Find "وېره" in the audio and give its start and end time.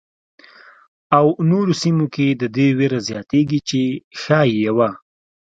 2.77-2.99